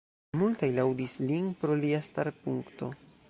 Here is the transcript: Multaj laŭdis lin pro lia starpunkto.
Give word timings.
Multaj 0.43 0.69
laŭdis 0.77 1.13
lin 1.31 1.53
pro 1.61 1.77
lia 1.83 2.01
starpunkto. 2.13 2.93